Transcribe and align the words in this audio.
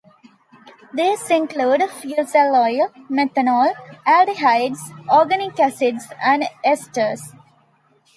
These 0.95 1.29
include 1.29 1.81
fusel 1.87 2.55
oil, 2.55 2.87
methanol, 3.07 3.71
aldehydes, 4.07 4.79
organic 5.09 5.59
acids 5.59 6.05
and 6.19 6.43
esters. 6.65 7.35